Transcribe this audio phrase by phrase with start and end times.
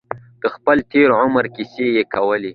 [0.41, 2.49] د خپل تېر عمر کیسې یې کولې.